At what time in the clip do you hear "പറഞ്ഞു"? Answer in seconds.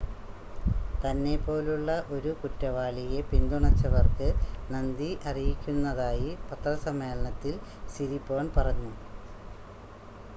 8.57-8.93